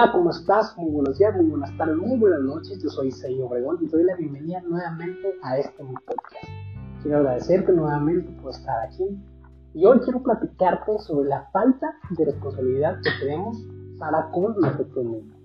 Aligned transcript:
Hola, 0.00 0.12
¿cómo 0.12 0.30
estás? 0.30 0.74
Muy 0.78 0.92
buenos 0.92 1.18
días, 1.18 1.36
muy 1.36 1.44
buenas 1.50 1.76
tardes, 1.76 1.94
muy 1.94 2.18
buenas 2.18 2.40
noches. 2.40 2.82
Yo 2.82 2.88
soy 2.88 3.10
Seyo 3.10 3.46
Obregón 3.46 3.76
y 3.82 3.86
te 3.86 3.98
doy 3.98 4.06
la 4.06 4.16
bienvenida 4.16 4.62
nuevamente 4.62 5.34
a 5.42 5.58
este 5.58 5.84
podcast. 5.84 6.46
Quiero 7.02 7.18
agradecerte 7.18 7.70
nuevamente 7.70 8.32
por 8.40 8.52
estar 8.52 8.80
aquí 8.86 9.04
y 9.74 9.84
hoy 9.84 9.98
quiero 9.98 10.22
platicarte 10.22 10.98
sobre 11.00 11.28
la 11.28 11.50
falta 11.52 11.92
de 12.16 12.24
responsabilidad 12.24 12.96
que 13.04 13.10
tenemos 13.20 13.58
para 13.98 14.30
con 14.30 14.58
nuestros 14.58 15.04
niños. 15.04 15.36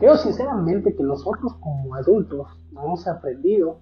Creo 0.00 0.16
sinceramente 0.16 0.96
que 0.96 1.02
nosotros 1.04 1.54
como 1.60 1.94
adultos 1.94 2.48
hemos 2.72 3.06
aprendido, 3.06 3.78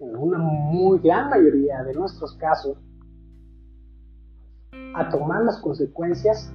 en 0.00 0.16
una 0.16 0.38
muy 0.38 0.98
gran 0.98 1.30
mayoría 1.30 1.84
de 1.84 1.94
nuestros 1.94 2.34
casos, 2.34 2.76
a 4.96 5.08
tomar 5.08 5.44
las 5.44 5.60
consecuencias 5.60 6.52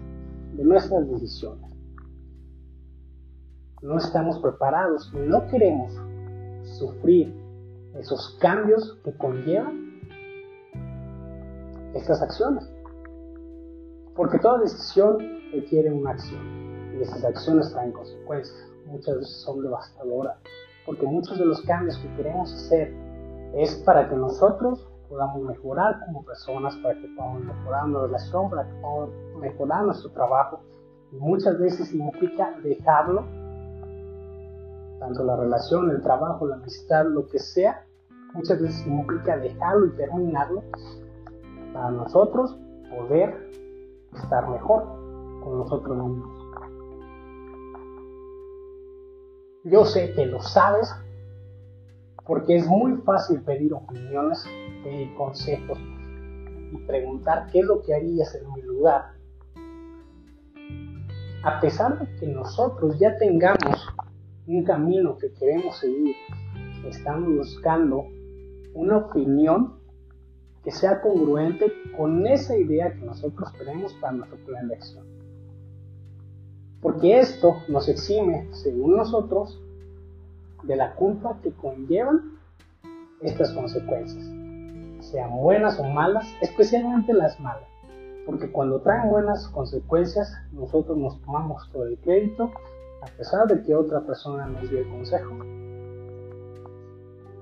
de 0.55 0.63
nuestras 0.63 1.09
decisiones. 1.09 1.71
No 3.81 3.97
estamos 3.97 4.39
preparados 4.39 5.11
no 5.13 5.47
queremos 5.47 5.91
sufrir 6.77 7.33
esos 7.95 8.37
cambios 8.39 8.99
que 9.03 9.11
conllevan 9.17 9.99
estas 11.93 12.21
acciones. 12.21 12.69
Porque 14.15 14.37
toda 14.39 14.59
decisión 14.59 15.17
requiere 15.51 15.91
una 15.91 16.11
acción 16.11 16.95
y 16.97 17.01
esas 17.01 17.23
acciones 17.23 17.71
traen 17.71 17.91
consecuencias. 17.91 18.69
Muchas 18.85 19.15
veces 19.15 19.41
son 19.41 19.61
devastadoras 19.61 20.37
porque 20.85 21.05
muchos 21.05 21.37
de 21.37 21.45
los 21.45 21.61
cambios 21.61 21.97
que 21.99 22.15
queremos 22.15 22.53
hacer 22.53 22.93
es 23.55 23.75
para 23.85 24.09
que 24.09 24.15
nosotros 24.15 24.87
podamos 25.11 25.41
mejorar 25.43 25.99
como 26.05 26.23
personas, 26.23 26.73
para 26.77 26.95
que 26.95 27.07
podamos 27.09 27.43
mejorar 27.43 27.87
nuestra 27.87 28.07
relación, 28.07 28.49
para 28.49 28.63
que 28.65 28.73
podamos 28.81 29.09
mejorar 29.41 29.83
nuestro 29.83 30.11
trabajo. 30.11 30.61
Y 31.11 31.17
muchas 31.17 31.59
veces 31.59 31.89
significa 31.89 32.57
dejarlo, 32.63 33.25
tanto 34.99 35.23
la 35.25 35.35
relación, 35.35 35.91
el 35.91 36.01
trabajo, 36.01 36.47
la 36.47 36.55
amistad, 36.55 37.05
lo 37.07 37.27
que 37.27 37.39
sea, 37.39 37.85
muchas 38.33 38.61
veces 38.61 38.77
significa 38.77 39.37
dejarlo 39.37 39.87
y 39.87 39.91
terminarlo 39.97 40.63
para 41.73 41.91
nosotros 41.91 42.57
poder 42.89 43.51
estar 44.13 44.47
mejor 44.49 44.85
con 45.43 45.57
nosotros 45.57 45.97
mismos. 45.97 46.41
Yo 49.65 49.83
sé 49.83 50.13
que 50.13 50.25
lo 50.25 50.41
sabes, 50.41 50.89
porque 52.25 52.55
es 52.55 52.65
muy 52.65 52.95
fácil 53.01 53.41
pedir 53.41 53.73
opiniones, 53.73 54.45
consejos 55.15 55.79
y 56.71 56.77
preguntar 56.87 57.47
qué 57.51 57.59
es 57.59 57.65
lo 57.65 57.81
que 57.81 57.93
harías 57.93 58.33
en 58.35 58.51
mi 58.53 58.61
lugar. 58.61 59.13
A 61.43 61.59
pesar 61.59 61.99
de 61.99 62.15
que 62.19 62.27
nosotros 62.27 62.97
ya 62.99 63.17
tengamos 63.17 63.87
un 64.47 64.63
camino 64.63 65.17
que 65.17 65.31
queremos 65.33 65.77
seguir, 65.77 66.15
estamos 66.87 67.35
buscando 67.35 68.05
una 68.73 68.97
opinión 68.97 69.79
que 70.63 70.71
sea 70.71 71.01
congruente 71.01 71.71
con 71.97 72.27
esa 72.27 72.55
idea 72.55 72.93
que 72.93 73.01
nosotros 73.01 73.51
tenemos 73.57 73.93
para 73.95 74.13
nuestro 74.13 74.37
plan 74.45 74.67
de 74.67 74.75
acción. 74.75 75.05
Porque 76.81 77.19
esto 77.19 77.57
nos 77.67 77.87
exime, 77.89 78.47
según 78.51 78.97
nosotros, 78.97 79.59
de 80.63 80.75
la 80.75 80.93
culpa 80.95 81.39
que 81.41 81.51
conllevan 81.51 82.39
estas 83.21 83.51
consecuencias, 83.53 84.23
sean 85.11 85.35
buenas 85.35 85.79
o 85.79 85.83
malas, 85.83 86.25
especialmente 86.41 87.13
las 87.13 87.39
malas, 87.39 87.67
porque 88.25 88.51
cuando 88.51 88.79
traen 88.81 89.09
buenas 89.09 89.47
consecuencias 89.49 90.33
nosotros 90.53 90.97
nos 90.97 91.21
tomamos 91.21 91.69
todo 91.71 91.85
el 91.85 91.97
crédito 91.99 92.51
a 93.01 93.07
pesar 93.17 93.47
de 93.47 93.61
que 93.63 93.75
otra 93.75 94.01
persona 94.01 94.45
nos 94.45 94.69
dio 94.69 94.79
el 94.79 94.89
consejo. 94.89 95.35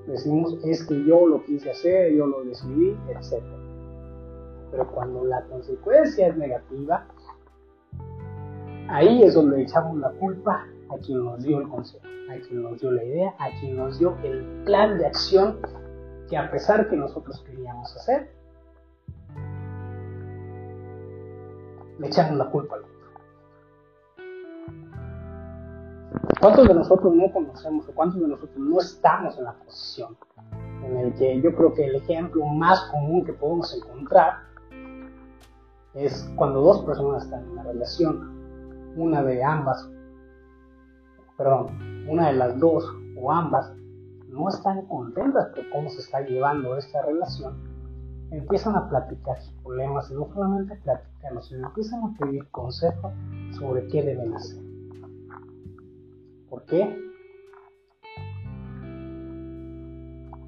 Decimos 0.07 0.57
es 0.63 0.83
que 0.87 1.05
yo 1.05 1.27
lo 1.27 1.43
quise 1.43 1.69
hacer, 1.69 2.13
yo 2.13 2.25
lo 2.25 2.43
decidí, 2.43 2.97
etc. 3.09 3.43
Pero 4.71 4.87
cuando 4.91 5.23
la 5.25 5.43
consecuencia 5.43 6.27
es 6.27 6.37
negativa, 6.37 7.05
ahí 8.87 9.21
es 9.21 9.35
donde 9.35 9.61
echamos 9.61 9.97
la 9.97 10.09
culpa 10.11 10.65
a 10.89 10.97
quien 10.97 11.23
nos 11.23 11.43
dio 11.43 11.59
el 11.59 11.67
consejo, 11.67 12.05
a 12.31 12.39
quien 12.47 12.63
nos 12.63 12.79
dio 12.79 12.91
la 12.91 13.03
idea, 13.03 13.35
a 13.37 13.49
quien 13.59 13.75
nos 13.75 13.99
dio 13.99 14.17
el 14.23 14.63
plan 14.65 14.97
de 14.97 15.05
acción 15.05 15.57
que 16.29 16.37
a 16.37 16.49
pesar 16.51 16.87
que 16.89 16.95
nosotros 16.95 17.43
queríamos 17.45 17.95
hacer, 17.95 18.31
le 21.97 22.07
echamos 22.07 22.37
la 22.37 22.49
culpa 22.49 22.75
al 22.75 22.83
otro. 22.83 22.99
¿Cuántos 26.39 26.67
de 26.67 26.73
nosotros 26.73 27.13
no 27.13 27.31
conocemos 27.33 27.89
o 27.89 27.91
cuántos 27.93 28.21
de 28.21 28.27
nosotros 28.27 28.57
no 28.57 28.79
estamos 28.79 29.37
en 29.37 29.43
la 29.43 29.53
posición 29.53 30.17
en 30.83 30.97
el 30.97 31.13
que 31.15 31.41
yo 31.41 31.53
creo 31.53 31.73
que 31.73 31.85
el 31.85 31.95
ejemplo 31.95 32.45
más 32.45 32.79
común 32.91 33.25
que 33.25 33.33
podemos 33.33 33.75
encontrar 33.75 34.43
es 35.93 36.31
cuando 36.35 36.61
dos 36.61 36.83
personas 36.85 37.25
están 37.25 37.43
en 37.43 37.49
una 37.49 37.63
relación, 37.63 38.93
una 38.95 39.21
de 39.23 39.43
ambas 39.43 39.89
perdón, 41.39 42.05
una 42.09 42.27
de 42.27 42.33
las 42.33 42.59
dos 42.59 42.85
o 43.17 43.31
ambas 43.31 43.71
no 44.29 44.49
están 44.49 44.85
contentas 44.85 45.47
por 45.55 45.69
cómo 45.69 45.89
se 45.89 45.99
está 45.99 46.21
llevando 46.21 46.77
esta 46.77 47.01
relación, 47.01 47.57
empiezan 48.31 48.75
a 48.75 48.87
platicar 48.87 49.41
sus 49.41 49.53
problemas 49.63 50.09
y 50.11 50.13
no 50.13 50.27
solamente 50.33 50.75
platicarlos, 50.75 51.47
sino 51.47 51.67
empiezan 51.67 52.03
a 52.03 52.17
pedir 52.17 52.47
consejos 52.49 53.11
sobre 53.57 53.87
qué 53.87 54.03
deben 54.03 54.33
hacer. 54.33 54.61
¿Por 56.49 56.63
qué? 56.65 56.97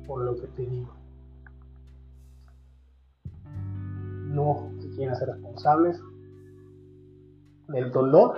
Por 0.05 0.21
lo 0.21 0.35
que 0.35 0.47
te 0.47 0.65
digo. 0.65 0.93
No 4.27 4.71
se 4.79 4.89
quieren 4.91 5.15
ser 5.15 5.29
responsables 5.29 5.99
del 7.67 7.91
dolor 7.91 8.37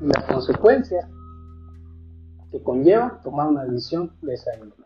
y 0.00 0.06
las 0.06 0.24
consecuencias 0.24 1.08
que 2.54 2.62
conlleva 2.62 3.18
tomar 3.24 3.48
una 3.48 3.64
decisión 3.64 4.12
de 4.22 4.34
esa 4.34 4.52
índole. 4.56 4.84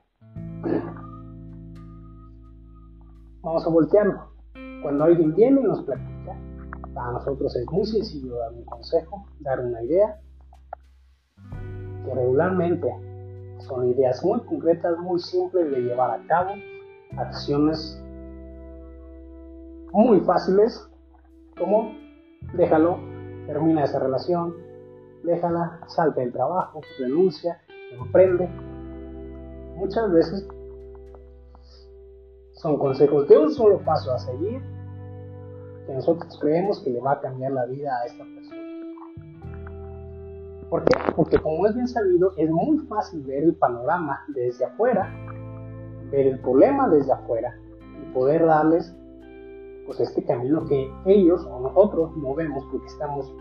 Vamos 3.43 3.67
a 3.67 3.69
voltearlo. 3.69 4.31
Cuando 4.83 5.05
alguien 5.05 5.35
viene 5.35 5.61
y 5.61 5.65
nos 5.65 5.83
platica, 5.83 6.35
para 6.95 7.13
nosotros 7.13 7.55
es 7.57 7.71
muy 7.71 7.85
sencillo 7.85 8.37
dar 8.37 8.55
un 8.55 8.65
consejo, 8.65 9.27
dar 9.41 9.61
una 9.61 9.83
idea, 9.83 10.19
que 12.07 12.15
regularmente 12.15 12.89
son 13.59 13.91
ideas 13.91 14.25
muy 14.25 14.41
concretas, 14.47 14.97
muy 15.01 15.21
simples 15.21 15.71
de 15.71 15.83
llevar 15.83 16.13
a 16.13 16.27
cabo, 16.27 16.53
acciones 17.19 18.03
muy 19.93 20.21
fáciles, 20.21 20.89
como 21.59 21.93
déjalo, 22.55 22.99
termina 23.47 23.85
esa 23.85 23.99
relación, 23.99 24.55
déjala, 25.25 25.81
salte 25.87 26.21
del 26.21 26.33
trabajo, 26.33 26.81
renuncia, 26.99 27.61
emprende. 27.93 28.49
Muchas 29.77 30.11
veces 30.13 30.49
son 32.53 32.79
consejos 32.79 33.29
de 33.29 33.39
un 33.39 33.51
solo 33.51 33.79
paso 33.85 34.13
a 34.13 34.19
seguir 34.19 34.61
que 35.87 35.95
nosotros 35.95 36.39
creemos 36.41 36.83
que 36.83 36.91
le 36.91 37.01
va 37.01 37.13
a 37.13 37.21
cambiar 37.21 37.53
la 37.53 37.67
vida 37.67 37.91
a 37.97 38.07
esta 38.07 38.25
persona. 38.25 38.59
¿Por 40.69 40.85
qué? 40.85 40.99
Porque 41.17 41.39
como 41.39 41.67
es 41.67 41.75
bien 41.75 41.89
sabido, 41.89 42.33
es 42.37 42.51
muy 42.51 42.79
fácil 42.87 43.23
ver 43.23 43.45
el 43.45 43.55
panorama 43.55 44.23
desde 44.29 44.67
afuera, 44.67 45.11
ver 46.11 46.27
el 46.27 46.41
problema 46.41 46.89
desde 46.89 47.13
afuera 47.13 47.55
y 48.03 48.13
poder 48.13 48.45
darles 48.45 48.95
pues 49.87 50.01
este 50.01 50.23
camino 50.25 50.67
que 50.67 50.93
ellos 51.07 51.47
o 51.51 51.61
nosotros 51.61 52.15
no 52.19 52.35
vemos 52.35 52.63
porque 52.71 52.87
estamos 52.87 53.33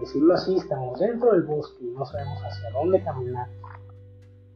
decirlo 0.00 0.34
así, 0.34 0.56
estamos 0.56 0.98
dentro 0.98 1.32
del 1.32 1.42
bosque 1.42 1.84
y 1.84 1.90
no 1.90 2.04
sabemos 2.04 2.40
hacia 2.42 2.70
dónde 2.70 3.02
caminar 3.02 3.48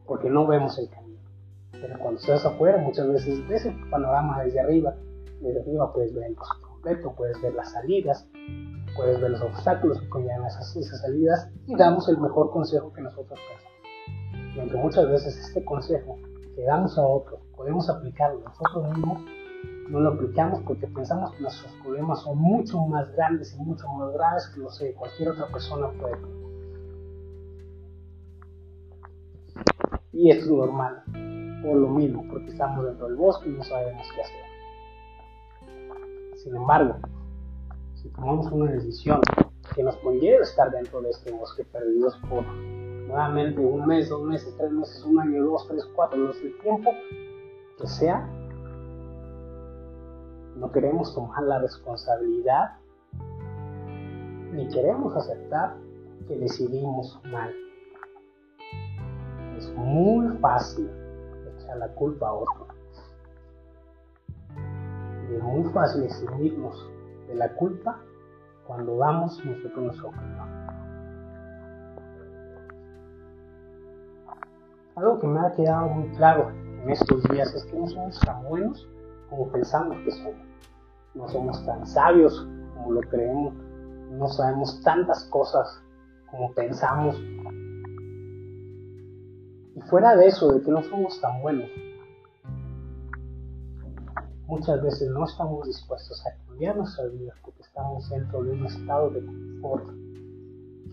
porque 0.05 0.29
no 0.29 0.47
vemos 0.47 0.77
el 0.79 0.89
camino. 0.89 1.19
Pero 1.71 1.99
cuando 1.99 2.19
estás 2.19 2.45
afuera, 2.45 2.77
muchas 2.79 3.07
veces 3.07 3.47
ves 3.47 3.65
el 3.65 3.89
panorama 3.89 4.43
desde 4.43 4.59
arriba. 4.59 4.95
Desde 5.39 5.61
arriba 5.61 5.93
puedes 5.93 6.13
ver 6.13 6.25
el 6.25 6.35
bosque 6.35 6.61
completo, 6.61 7.13
puedes 7.15 7.41
ver 7.41 7.53
las 7.53 7.71
salidas, 7.71 8.27
puedes 8.95 9.21
ver 9.21 9.31
los 9.31 9.41
obstáculos 9.41 10.01
que 10.01 10.09
conllevan 10.09 10.45
esas, 10.45 10.75
esas 10.75 11.01
salidas 11.01 11.49
y 11.67 11.75
damos 11.75 12.09
el 12.09 12.17
mejor 12.17 12.51
consejo 12.51 12.91
que 12.91 13.01
nosotros 13.01 13.39
podemos. 13.39 14.55
Y 14.55 14.59
aunque 14.59 14.77
muchas 14.77 15.07
veces 15.07 15.37
este 15.37 15.63
consejo 15.63 16.17
que 16.55 16.63
damos 16.63 16.97
a 16.97 17.01
otros 17.01 17.39
podemos 17.55 17.89
aplicarlo 17.89 18.39
nosotros 18.39 18.95
mismos, 18.95 19.21
no 19.89 19.99
lo 19.99 20.09
aplicamos 20.09 20.61
porque 20.61 20.87
pensamos 20.87 21.33
que 21.33 21.41
nuestros 21.41 21.71
problemas 21.83 22.21
son 22.21 22.37
mucho 22.37 22.79
más 22.81 23.11
grandes 23.15 23.55
y 23.55 23.63
mucho 23.63 23.87
más 23.89 24.13
graves 24.13 24.47
que 24.53 24.61
los 24.61 24.77
que 24.77 24.93
cualquier 24.93 25.29
otra 25.29 25.47
persona 25.47 25.89
puede 25.99 26.15
tener. 26.15 26.39
Y 30.11 30.29
es 30.29 30.47
normal, 30.47 31.03
por 31.63 31.75
lo 31.75 31.87
mismo, 31.89 32.23
porque 32.29 32.49
estamos 32.49 32.85
dentro 32.85 33.07
del 33.07 33.15
bosque 33.15 33.49
y 33.49 33.53
no 33.53 33.63
sabemos 33.63 34.07
qué 34.13 34.21
hacer. 34.21 34.49
Sin 36.35 36.55
embargo, 36.55 36.95
si 37.95 38.09
tomamos 38.09 38.51
una 38.51 38.71
decisión 38.71 39.21
que 39.75 39.83
nos 39.83 39.95
conlleve 39.97 40.43
estar 40.43 40.71
dentro 40.71 41.01
de 41.01 41.09
este 41.09 41.31
bosque 41.31 41.63
perdidos 41.65 42.15
por 42.29 42.45
nuevamente 42.45 43.59
un 43.59 43.87
mes, 43.87 44.09
dos 44.09 44.21
meses, 44.21 44.53
tres 44.57 44.71
meses, 44.71 45.03
un 45.03 45.19
año, 45.19 45.43
dos, 45.43 45.67
tres, 45.67 45.83
cuatro, 45.95 46.17
no 46.19 46.31
sé 46.33 46.47
el 46.47 46.57
tiempo 46.59 46.91
que 47.79 47.87
sea, 47.87 48.29
no 50.59 50.71
queremos 50.71 51.13
tomar 51.15 51.43
la 51.43 51.59
responsabilidad 51.59 52.73
ni 54.51 54.67
queremos 54.67 55.15
aceptar 55.15 55.77
que 56.27 56.35
decidimos 56.35 57.19
mal. 57.31 57.53
Es 59.57 59.73
muy 59.75 60.37
fácil 60.39 60.89
echar 61.55 61.77
la 61.77 61.87
culpa 61.89 62.27
a 62.27 62.33
otro. 62.33 62.67
Y 65.29 65.35
es 65.35 65.43
muy 65.43 65.63
fácil 65.71 66.03
eximirnos 66.03 66.89
de 67.27 67.35
la 67.35 67.53
culpa 67.55 67.99
cuando 68.67 68.97
damos 68.97 69.43
nosotros 69.45 69.83
nuestra 69.83 70.09
opinión. 70.09 70.49
Algo 74.95 75.19
que 75.19 75.27
me 75.27 75.39
ha 75.39 75.51
quedado 75.53 75.87
muy 75.87 76.09
claro 76.17 76.49
en 76.49 76.89
estos 76.89 77.23
días 77.29 77.53
es 77.55 77.63
que 77.65 77.79
no 77.79 77.87
somos 77.87 78.19
tan 78.19 78.43
buenos 78.43 78.89
como 79.29 79.47
pensamos 79.49 79.97
que 80.03 80.11
somos. 80.11 80.48
No 81.15 81.27
somos 81.27 81.65
tan 81.65 81.85
sabios 81.85 82.47
como 82.75 82.93
lo 82.93 83.01
creemos. 83.01 83.53
No 84.11 84.27
sabemos 84.27 84.81
tantas 84.83 85.25
cosas 85.25 85.81
como 86.29 86.53
pensamos. 86.53 87.15
Y 89.75 89.81
fuera 89.81 90.15
de 90.15 90.27
eso, 90.27 90.51
de 90.51 90.61
que 90.61 90.71
no 90.71 90.81
somos 90.83 91.19
tan 91.21 91.41
buenos, 91.41 91.69
muchas 94.47 94.81
veces 94.81 95.09
no 95.11 95.25
estamos 95.25 95.67
dispuestos 95.67 96.25
a 96.25 96.35
cambiar 96.47 96.75
nuestra 96.75 97.05
vida 97.05 97.33
porque 97.43 97.61
estamos 97.61 98.09
dentro 98.09 98.43
de 98.43 98.51
un 98.51 98.65
estado 98.65 99.11
de 99.11 99.25
confort 99.25 99.89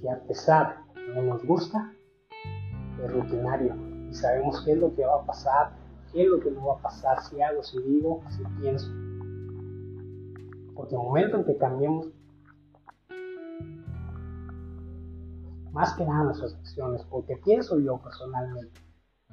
que 0.01 0.11
a 0.11 0.21
pesar 0.21 0.77
no 1.15 1.23
nos 1.23 1.45
gusta, 1.45 1.93
es 3.03 3.13
rutinario 3.13 3.75
y 4.11 4.15
sabemos 4.15 4.63
qué 4.65 4.73
es 4.73 4.79
lo 4.79 4.95
que 4.95 5.05
va 5.05 5.23
a 5.23 5.27
pasar, 5.27 5.71
qué 6.13 6.25
es 6.25 6.29
lo 6.29 6.39
que 6.41 6.51
no 6.51 6.67
va 6.67 6.75
a 6.75 6.83
pasar, 6.83 7.23
si 7.23 7.41
hago, 7.41 7.63
si 7.63 7.81
digo, 7.83 8.23
si 8.31 8.43
pienso. 8.61 8.91
Porque 10.77 10.95
el 10.95 11.01
momento 11.01 11.39
en 11.39 11.45
que 11.45 11.57
cambiemos 11.57 12.09
más 15.73 15.95
que 15.95 16.05
nada 16.07 16.25
nuestras 16.25 16.55
acciones, 16.55 17.03
porque 17.11 17.37
pienso 17.37 17.79
yo 17.79 17.99
personalmente 17.99 18.81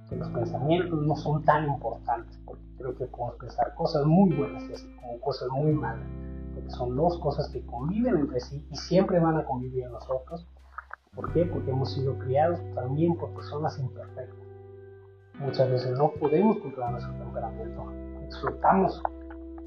que 0.09 0.15
los 0.15 0.29
pensamientos 0.29 1.01
no 1.01 1.15
son 1.15 1.43
tan 1.43 1.65
importantes, 1.65 2.37
porque 2.45 2.63
creo 2.77 2.95
que 2.97 3.05
podemos 3.05 3.35
pensar 3.35 3.73
cosas 3.75 4.05
muy 4.05 4.33
buenas 4.33 4.63
como 4.99 5.19
cosas 5.21 5.49
muy 5.49 5.71
malas, 5.71 6.05
porque 6.53 6.69
son 6.71 6.95
dos 6.95 7.19
cosas 7.19 7.49
que 7.49 7.65
conviven 7.65 8.17
entre 8.17 8.39
sí 8.39 8.65
y 8.69 8.75
siempre 8.75 9.19
van 9.19 9.37
a 9.37 9.45
convivir 9.45 9.85
en 9.85 9.91
nosotros. 9.91 10.47
¿Por 11.15 11.31
qué? 11.31 11.45
Porque 11.45 11.71
hemos 11.71 11.93
sido 11.93 12.17
criados 12.17 12.59
también 12.73 13.15
por 13.15 13.29
personas 13.33 13.77
imperfectas. 13.79 14.47
Muchas 15.39 15.69
veces 15.69 15.97
no 15.97 16.11
podemos 16.11 16.57
controlar 16.57 16.91
nuestro 16.91 17.13
temperamento, 17.15 17.91
explotamos 18.23 19.01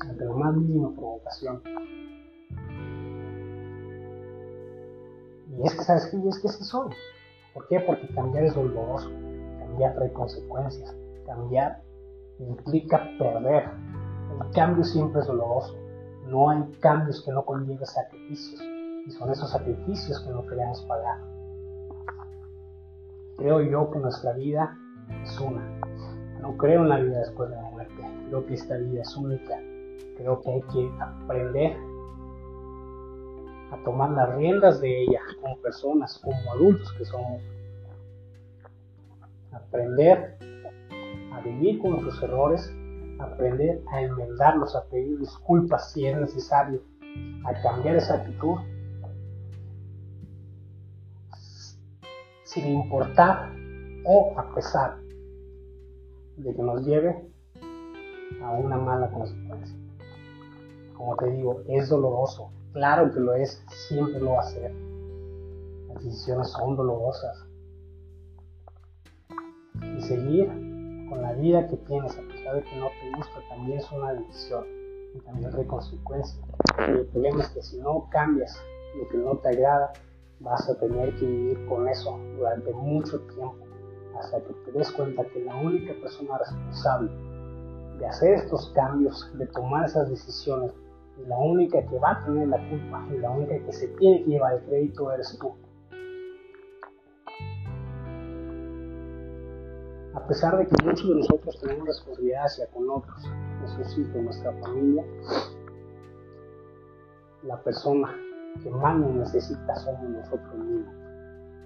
ante 0.00 0.24
la 0.24 0.32
más 0.32 0.56
mínima 0.56 0.92
provocación. 0.94 1.62
Y 5.56 5.66
es 5.66 5.74
que, 5.74 5.84
¿sabes 5.84 6.06
qué? 6.10 6.28
Es 6.28 6.38
que 6.40 6.48
sí 6.48 6.64
soy. 6.64 6.90
¿Por 7.54 7.66
qué? 7.68 7.80
Porque 7.80 8.08
cambiar 8.14 8.44
es 8.44 8.54
doloroso, 8.54 9.10
cambiar 9.58 9.94
trae 9.94 10.12
consecuencias, 10.12 10.94
cambiar 11.24 11.82
implica 12.38 13.08
perder. 13.18 13.70
El 14.40 14.50
cambio 14.52 14.84
siempre 14.84 15.20
es 15.20 15.26
doloroso. 15.26 15.74
No 16.26 16.50
hay 16.50 16.62
cambios 16.80 17.22
que 17.24 17.32
no 17.32 17.44
conlleven 17.44 17.86
sacrificios. 17.86 18.60
Y 19.06 19.10
son 19.12 19.30
esos 19.30 19.50
sacrificios 19.50 20.20
que 20.20 20.30
no 20.30 20.44
queremos 20.46 20.82
pagar. 20.82 21.20
Creo 23.36 23.62
yo 23.62 23.90
que 23.90 23.98
nuestra 23.98 24.32
vida 24.32 24.76
es 25.22 25.40
una. 25.40 25.62
No 26.40 26.56
creo 26.56 26.82
en 26.82 26.88
la 26.88 26.98
vida 26.98 27.20
después 27.20 27.48
de 27.50 27.56
la 27.56 27.70
muerte. 27.70 27.94
Creo 28.28 28.46
que 28.46 28.54
esta 28.54 28.76
vida 28.76 29.02
es 29.02 29.16
única. 29.16 29.58
Creo 30.16 30.40
que 30.40 30.50
hay 30.50 30.62
que 30.62 30.90
aprender 31.00 31.76
a 33.70 33.82
tomar 33.84 34.10
las 34.10 34.34
riendas 34.36 34.80
de 34.80 35.02
ella 35.02 35.20
como 35.40 35.58
personas, 35.58 36.18
como 36.22 36.52
adultos 36.52 36.92
que 36.94 37.04
somos. 37.04 37.42
Aprender 39.52 40.38
a 41.32 41.40
vivir 41.40 41.80
con 41.80 41.92
nuestros 41.92 42.22
errores, 42.22 42.72
aprender 43.18 43.82
a 43.90 44.02
enmendarlos, 44.02 44.74
a 44.74 44.84
pedir 44.86 45.18
disculpas 45.18 45.92
si 45.92 46.06
es 46.06 46.16
necesario, 46.16 46.80
a 47.44 47.52
cambiar 47.62 47.96
esa 47.96 48.14
actitud, 48.14 48.56
sin 52.44 52.66
importar 52.68 53.52
o 54.04 54.32
a 54.38 54.54
pesar 54.54 54.98
de 56.36 56.54
que 56.54 56.62
nos 56.62 56.86
lleve 56.86 57.28
a 58.42 58.50
una 58.52 58.76
mala 58.76 59.10
consecuencia. 59.10 59.85
Como 60.96 61.16
te 61.16 61.30
digo, 61.30 61.62
es 61.68 61.88
doloroso, 61.88 62.50
claro 62.72 63.12
que 63.12 63.20
lo 63.20 63.34
es, 63.34 63.62
siempre 63.88 64.20
lo 64.20 64.32
va 64.32 64.40
a 64.40 64.44
ser. 64.44 64.72
Las 65.88 66.04
decisiones 66.04 66.50
son 66.50 66.76
dolorosas. 66.76 67.46
Y 69.96 70.00
seguir 70.00 70.48
con 71.08 71.22
la 71.22 71.32
vida 71.32 71.68
que 71.68 71.76
tienes, 71.76 72.16
a 72.16 72.22
pesar 72.22 72.56
de 72.56 72.62
que 72.62 72.76
no 72.76 72.86
te 72.86 73.16
gusta, 73.16 73.40
también 73.48 73.78
es 73.78 73.92
una 73.92 74.14
decisión 74.14 74.64
y 75.14 75.20
también 75.20 75.54
hay 75.54 75.64
consecuencias. 75.66 76.40
el 76.78 77.06
problema 77.06 77.42
es 77.42 77.48
que 77.50 77.62
si 77.62 77.78
no 77.78 78.08
cambias 78.10 78.58
lo 78.98 79.08
que 79.08 79.18
no 79.18 79.36
te 79.38 79.48
agrada, 79.48 79.92
vas 80.40 80.68
a 80.68 80.78
tener 80.78 81.14
que 81.16 81.26
vivir 81.26 81.66
con 81.66 81.88
eso 81.88 82.18
durante 82.36 82.72
mucho 82.72 83.20
tiempo 83.20 83.66
hasta 84.18 84.40
que 84.40 84.52
te 84.64 84.72
des 84.72 84.90
cuenta 84.92 85.24
que 85.26 85.44
la 85.44 85.56
única 85.56 85.92
persona 86.00 86.38
responsable 86.38 87.10
de 87.98 88.06
hacer 88.06 88.34
estos 88.34 88.70
cambios, 88.74 89.30
de 89.38 89.46
tomar 89.46 89.86
esas 89.86 90.10
decisiones, 90.10 90.72
la 91.24 91.38
única 91.38 91.84
que 91.86 91.98
va 91.98 92.12
a 92.12 92.24
tener 92.24 92.48
la 92.48 92.68
culpa 92.68 93.06
y 93.10 93.18
la 93.18 93.30
única 93.30 93.58
que 93.58 93.72
se 93.72 93.88
tiene 93.88 94.24
que 94.24 94.30
llevar 94.30 94.54
el 94.54 94.64
crédito 94.64 95.10
eres 95.12 95.38
tú. 95.40 95.54
A 100.14 100.26
pesar 100.28 100.58
de 100.58 100.66
que 100.66 100.84
muchos 100.84 101.08
de 101.08 101.14
nosotros 101.16 101.58
tenemos 101.60 101.86
responsabilidad 101.86 102.44
hacia 102.44 102.66
con 102.68 102.90
otros, 102.90 103.22
nuestros 103.60 103.98
hijos, 103.98 104.22
nuestra 104.22 104.52
familia, 104.60 105.04
la 107.42 107.62
persona 107.62 108.14
que 108.62 108.70
más 108.70 108.98
nos 108.98 109.14
necesita 109.14 109.76
somos 109.76 110.08
nosotros 110.08 110.54
mismos, 110.56 110.94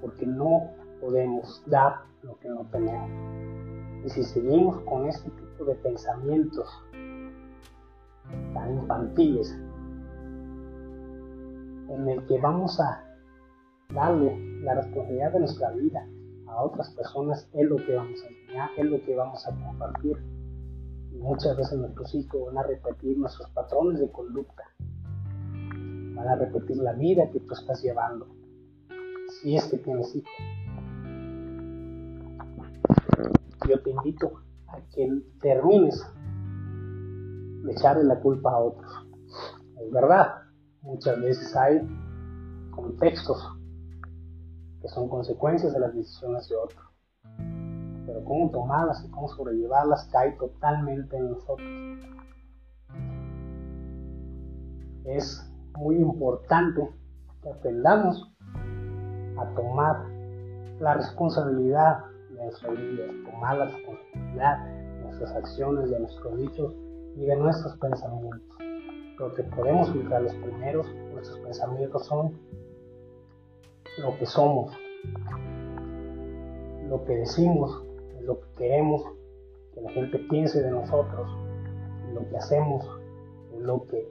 porque 0.00 0.26
no 0.26 0.70
podemos 1.00 1.62
dar 1.66 2.02
lo 2.22 2.38
que 2.38 2.48
no 2.48 2.66
tenemos. 2.70 3.10
Y 4.04 4.10
si 4.10 4.24
seguimos 4.24 4.80
con 4.82 5.06
este 5.06 5.30
tipo 5.30 5.64
de 5.64 5.74
pensamientos 5.76 6.68
infantiles, 8.74 9.50
en 11.88 12.08
el 12.08 12.24
que 12.26 12.38
vamos 12.40 12.78
a 12.80 13.04
darle 13.92 14.60
la 14.62 14.74
responsabilidad 14.74 15.32
de 15.32 15.38
nuestra 15.40 15.70
vida 15.72 16.06
a 16.46 16.62
otras 16.62 16.90
personas, 16.94 17.48
es 17.52 17.68
lo 17.68 17.76
que 17.76 17.94
vamos 17.94 18.22
a 18.22 18.28
enseñar, 18.28 18.70
es 18.76 18.84
lo 18.84 19.02
que 19.02 19.16
vamos 19.16 19.46
a 19.46 19.54
compartir. 19.54 20.16
Y 21.12 21.18
muchas 21.18 21.56
veces 21.56 21.78
nuestros 21.78 22.14
hijos 22.14 22.46
van 22.46 22.58
a 22.58 22.62
repetir 22.62 23.18
nuestros 23.18 23.50
patrones 23.50 24.00
de 24.00 24.10
conducta, 24.10 24.64
van 26.14 26.28
a 26.28 26.36
repetir 26.36 26.76
la 26.76 26.92
vida 26.92 27.30
que 27.30 27.40
tú 27.40 27.54
estás 27.54 27.82
llevando, 27.82 28.28
si 29.40 29.56
es 29.56 29.64
que 29.66 29.78
tienes 29.78 30.14
hijos 30.14 30.32
yo 33.70 33.80
te 33.82 33.90
invito 33.90 34.32
a 34.68 34.80
que 34.92 35.08
termines 35.40 36.04
echarle 37.70 38.04
la 38.04 38.20
culpa 38.20 38.50
a 38.50 38.58
otros. 38.58 39.06
Es 39.80 39.90
verdad, 39.92 40.34
muchas 40.82 41.20
veces 41.20 41.54
hay 41.56 41.80
contextos 42.70 43.56
que 44.80 44.88
son 44.88 45.08
consecuencias 45.08 45.72
de 45.72 45.80
las 45.80 45.94
decisiones 45.94 46.48
de 46.48 46.56
otros. 46.56 46.84
Pero 48.06 48.24
cómo 48.24 48.50
tomarlas 48.50 49.04
y 49.04 49.10
cómo 49.10 49.28
sobrellevarlas 49.28 50.08
cae 50.10 50.32
totalmente 50.32 51.16
en 51.16 51.30
nosotros. 51.30 51.68
Es 55.04 55.50
muy 55.76 55.96
importante 55.96 56.88
que 57.42 57.50
aprendamos 57.50 58.32
a 59.38 59.54
tomar 59.54 60.06
la 60.80 60.94
responsabilidad 60.94 62.04
de 62.30 62.42
nuestra 62.44 62.70
vida, 62.70 63.04
tomar 63.30 63.58
la 63.58 63.64
responsabilidad 63.66 64.66
de 64.66 65.00
nuestras 65.04 65.32
acciones, 65.32 65.90
de 65.90 66.00
nuestros 66.00 66.36
dichos 66.38 66.74
y 67.16 67.26
de 67.26 67.36
nuestros 67.36 67.76
pensamientos. 67.78 68.56
Lo 69.18 69.34
que 69.34 69.42
podemos 69.42 69.92
filtrar 69.92 70.22
los 70.22 70.34
primeros, 70.34 70.86
nuestros 71.12 71.38
pensamientos 71.40 72.06
son 72.06 72.38
lo 73.98 74.16
que 74.18 74.26
somos, 74.26 74.72
lo 76.88 77.04
que 77.04 77.16
decimos, 77.16 77.84
lo 78.22 78.40
que 78.40 78.46
queremos 78.56 79.02
que 79.74 79.80
la 79.80 79.90
gente 79.90 80.18
piense 80.30 80.62
de 80.62 80.70
nosotros, 80.70 81.30
lo 82.12 82.28
que 82.28 82.36
hacemos, 82.36 82.88
lo 83.58 83.86
que 83.86 84.10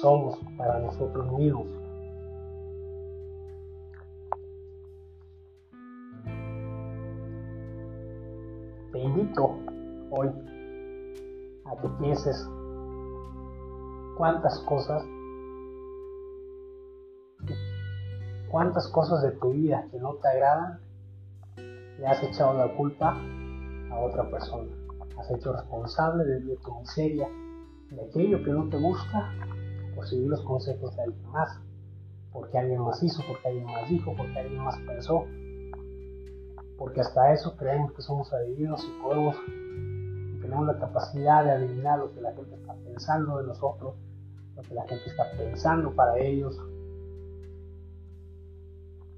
somos 0.00 0.38
para 0.56 0.78
nosotros 0.78 1.32
mismos. 1.32 1.66
Te 8.92 8.98
invito 8.98 9.58
hoy 10.10 10.30
a 11.72 11.80
que 11.80 11.88
pienses 12.00 12.48
cuántas 14.16 14.58
cosas, 14.60 15.04
cuántas 18.50 18.88
cosas 18.88 19.22
de 19.22 19.32
tu 19.32 19.50
vida 19.52 19.86
que 19.90 19.98
no 19.98 20.14
te 20.14 20.28
agradan, 20.28 20.80
le 21.98 22.06
has 22.06 22.22
echado 22.22 22.54
la 22.54 22.74
culpa 22.76 23.16
a 23.90 23.98
otra 24.00 24.28
persona. 24.30 24.70
Has 25.18 25.30
hecho 25.30 25.52
responsable 25.52 26.24
de, 26.24 26.56
tu 26.56 26.80
miseria, 26.80 27.28
de 27.90 28.04
aquello 28.08 28.42
que 28.42 28.50
no 28.50 28.68
te 28.68 28.78
gusta, 28.78 29.30
por 29.94 30.06
seguir 30.06 30.28
los 30.28 30.42
consejos 30.42 30.96
de 30.96 31.02
alguien 31.02 31.30
más, 31.30 31.60
porque 32.32 32.58
alguien 32.58 32.80
más 32.80 33.02
hizo, 33.02 33.22
porque 33.28 33.48
alguien 33.48 33.66
más 33.66 33.88
dijo, 33.88 34.14
porque 34.16 34.38
alguien 34.38 34.62
más 34.62 34.78
pensó. 34.86 35.24
Porque 36.78 37.00
hasta 37.00 37.32
eso 37.32 37.56
creemos 37.56 37.92
que 37.92 38.02
somos 38.02 38.32
adivinos 38.32 38.82
y 38.84 39.02
podemos, 39.02 39.36
tenemos 40.52 40.66
la 40.66 40.78
capacidad 40.78 41.44
de 41.44 41.50
adivinar 41.52 41.98
lo 41.98 42.12
que 42.12 42.20
la 42.20 42.32
gente 42.34 42.54
está 42.54 42.74
pensando 42.74 43.38
de 43.38 43.46
nosotros, 43.46 43.94
lo 44.54 44.62
que 44.62 44.74
la 44.74 44.86
gente 44.86 45.08
está 45.08 45.24
pensando 45.38 45.94
para 45.94 46.18
ellos. 46.18 46.60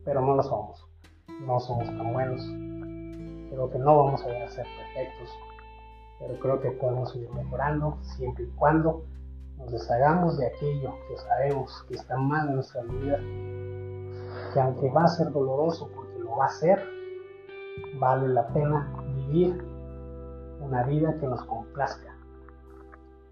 Pero 0.05 0.21
no 0.21 0.37
lo 0.37 0.43
somos. 0.45 0.87
No 1.41 1.59
somos 1.59 1.87
tan 1.87 2.12
buenos. 2.12 2.41
Creo 3.50 3.69
que 3.69 3.79
no 3.79 4.05
vamos 4.05 4.23
a 4.23 4.26
ser 4.26 4.64
perfectos. 4.64 5.29
Pero 6.21 6.38
creo 6.38 6.61
que 6.61 6.71
podemos 6.71 7.11
seguir 7.11 7.31
mejorando 7.31 7.99
siempre 8.17 8.45
y 8.45 8.49
cuando 8.50 9.05
nos 9.57 9.73
deshagamos 9.73 10.38
de 10.38 10.47
aquello 10.47 10.95
que 11.09 11.17
sabemos 11.17 11.85
que 11.88 11.95
está 11.95 12.17
mal 12.17 12.49
en 12.49 12.55
nuestra 12.55 12.83
vida. 12.83 13.19
Que 14.53 14.61
aunque 14.61 14.88
va 14.91 15.03
a 15.03 15.09
ser 15.09 15.33
doloroso 15.33 15.91
porque 15.97 16.17
lo 16.17 16.37
va 16.37 16.47
a 16.47 16.50
ser, 16.50 16.81
vale 17.99 18.29
la 18.29 18.47
pena 18.49 19.03
vivir 19.17 19.74
una 20.64 20.83
vida 20.85 21.14
que 21.18 21.26
nos 21.26 21.42
complazca 21.44 22.14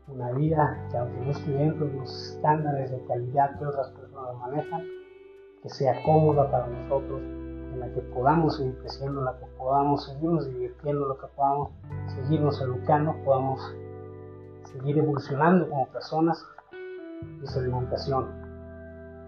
una 0.09 0.33
vida 0.33 0.89
que 0.91 0.99
aunque 0.99 1.21
no 1.21 1.31
esté 1.31 1.51
dentro 1.53 1.87
de 1.87 1.93
los 1.95 2.31
estándares 2.31 2.91
de 2.91 3.05
calidad 3.07 3.59
que 3.59 3.67
otras 3.67 3.89
personas 3.91 4.37
manejan, 4.37 4.83
que 5.63 5.69
sea 5.69 6.03
cómoda 6.05 6.51
para 6.51 6.67
nosotros, 6.67 7.21
en 7.21 7.81
la 7.81 7.93
que 7.93 8.01
podamos 8.01 8.57
seguir 8.57 8.79
creciendo, 8.81 9.21
en 9.21 9.25
la 9.27 9.39
que 9.39 9.47
podamos 9.57 10.05
seguirnos 10.05 10.47
divirtiendo, 10.49 11.03
en 11.05 11.09
la 11.09 11.15
que 11.15 11.35
podamos 11.35 11.71
seguirnos 12.09 12.61
educando, 12.61 13.15
podamos 13.25 13.75
seguir 14.65 14.99
evolucionando 14.99 15.69
como 15.69 15.87
personas. 15.89 16.45
Es 17.43 17.57
la 17.57 17.69
invitación. 17.69 18.27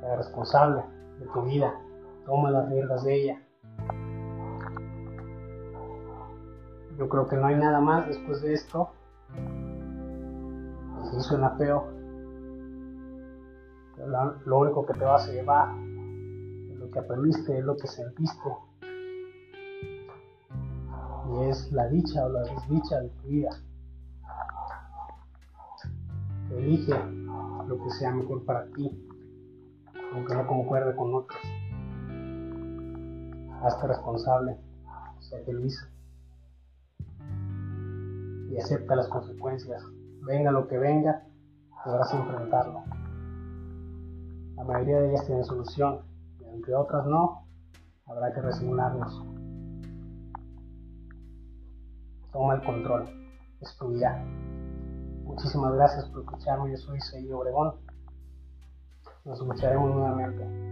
Sea 0.00 0.16
responsable 0.16 0.82
de 1.20 1.26
tu 1.26 1.42
vida, 1.42 1.73
toma 2.26 2.50
las 2.50 2.68
riendas 2.68 3.04
de 3.04 3.14
ella. 3.14 3.43
Yo 6.98 7.08
creo 7.08 7.26
que 7.26 7.36
no 7.36 7.46
hay 7.46 7.56
nada 7.56 7.80
más 7.80 8.06
después 8.06 8.42
de 8.42 8.54
esto 8.54 8.90
si 11.14 11.20
suena 11.20 11.50
feo, 11.50 11.86
lo 14.46 14.58
único 14.58 14.84
que 14.86 14.94
te 14.94 15.04
vas 15.04 15.28
a 15.28 15.32
llevar 15.32 15.68
es 16.70 16.78
lo 16.78 16.90
que 16.90 16.98
aprendiste, 16.98 17.58
es 17.58 17.64
lo 17.64 17.76
que 17.76 17.86
sentiste. 17.86 18.50
Y 21.30 21.44
es 21.48 21.72
la 21.72 21.88
dicha 21.88 22.24
o 22.26 22.28
la 22.28 22.40
desdicha 22.40 23.00
de 23.00 23.08
tu 23.08 23.28
vida. 23.28 23.50
Elige 26.50 26.94
lo 27.66 27.78
que 27.82 27.90
sea 27.90 28.12
mejor 28.12 28.44
para 28.44 28.66
ti, 28.72 28.90
aunque 30.12 30.34
no 30.34 30.46
concuerde 30.46 30.94
con 30.96 31.14
otros. 31.14 31.40
Hazte 33.62 33.86
responsable, 33.86 34.58
sé 35.20 35.42
feliz 35.44 35.93
y 38.54 38.61
acepta 38.61 38.94
las 38.94 39.08
consecuencias 39.08 39.82
venga 40.26 40.50
lo 40.50 40.66
que 40.68 40.78
venga, 40.78 41.23
podrás 41.84 42.12
enfrentarlo. 42.14 42.82
La 44.56 44.64
mayoría 44.64 45.00
de 45.00 45.11
ellas 45.11 45.26
tienen 45.26 45.44
solución, 45.44 46.00
y 46.40 46.44
aunque 46.44 46.75
otras 46.75 47.06
no, 47.06 47.46
habrá 48.06 48.32
que 48.32 48.40
resignarnos. 48.40 49.25
Toma 52.32 52.54
el 52.54 52.64
control, 52.64 53.04
es 53.61 53.76
tu 53.76 53.88
vida. 53.88 54.25
Muchísimas 55.25 55.75
gracias 55.75 56.08
por 56.11 56.23
escucharme, 56.23 56.70
yo 56.70 56.76
soy 56.78 57.00
Sergio 57.00 57.38
Obregón. 57.38 57.75
Nos 59.25 59.40
escucharemos 59.40 59.94
nuevamente. 59.94 60.63